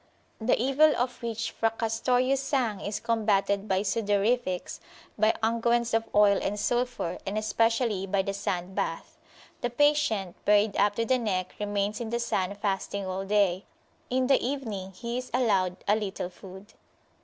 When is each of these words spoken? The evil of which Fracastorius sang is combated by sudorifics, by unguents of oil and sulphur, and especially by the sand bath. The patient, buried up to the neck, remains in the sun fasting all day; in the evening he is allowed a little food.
The 0.39 0.59
evil 0.59 0.95
of 0.97 1.21
which 1.21 1.51
Fracastorius 1.51 2.39
sang 2.41 2.79
is 2.81 2.99
combated 2.99 3.67
by 3.67 3.81
sudorifics, 3.81 4.79
by 5.15 5.35
unguents 5.43 5.93
of 5.93 6.05
oil 6.15 6.39
and 6.41 6.59
sulphur, 6.59 7.19
and 7.23 7.37
especially 7.37 8.07
by 8.07 8.23
the 8.23 8.33
sand 8.33 8.73
bath. 8.73 9.19
The 9.61 9.69
patient, 9.69 10.43
buried 10.43 10.75
up 10.75 10.95
to 10.95 11.05
the 11.05 11.19
neck, 11.19 11.53
remains 11.59 12.01
in 12.01 12.09
the 12.09 12.19
sun 12.19 12.55
fasting 12.55 13.05
all 13.05 13.25
day; 13.25 13.65
in 14.09 14.25
the 14.25 14.43
evening 14.43 14.93
he 14.93 15.19
is 15.19 15.29
allowed 15.35 15.77
a 15.87 15.95
little 15.95 16.31
food. 16.31 16.73